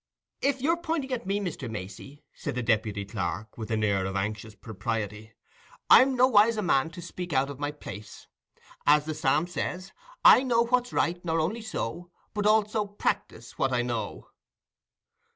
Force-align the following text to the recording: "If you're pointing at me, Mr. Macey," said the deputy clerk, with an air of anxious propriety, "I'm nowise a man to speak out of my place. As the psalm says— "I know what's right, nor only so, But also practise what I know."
"If 0.41 0.61
you're 0.63 0.77
pointing 0.81 1.11
at 1.13 1.27
me, 1.27 1.39
Mr. 1.39 1.69
Macey," 1.69 2.23
said 2.33 2.55
the 2.55 2.63
deputy 2.63 3.05
clerk, 3.05 3.55
with 3.55 3.69
an 3.69 3.83
air 3.83 4.07
of 4.07 4.15
anxious 4.15 4.55
propriety, 4.55 5.33
"I'm 5.91 6.15
nowise 6.15 6.57
a 6.57 6.63
man 6.63 6.89
to 6.93 7.03
speak 7.03 7.33
out 7.33 7.51
of 7.51 7.59
my 7.59 7.69
place. 7.69 8.25
As 8.87 9.05
the 9.05 9.13
psalm 9.13 9.45
says— 9.45 9.91
"I 10.25 10.41
know 10.41 10.65
what's 10.65 10.91
right, 10.91 11.23
nor 11.23 11.39
only 11.39 11.61
so, 11.61 12.09
But 12.33 12.47
also 12.47 12.87
practise 12.87 13.59
what 13.59 13.71
I 13.71 13.83
know." 13.83 14.29